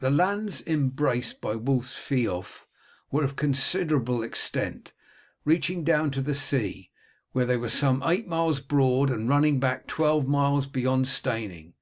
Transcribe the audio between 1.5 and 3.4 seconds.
Wulf's feof were of